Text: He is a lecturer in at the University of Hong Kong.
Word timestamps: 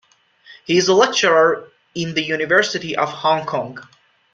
He 0.65 0.77
is 0.79 0.87
a 0.87 0.95
lecturer 0.95 1.69
in 1.93 2.09
at 2.09 2.15
the 2.15 2.23
University 2.23 2.95
of 2.97 3.07
Hong 3.09 3.45
Kong. 3.45 3.87